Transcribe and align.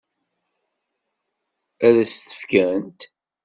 Ad 1.87 1.95
s-t-fkent? 2.11 3.01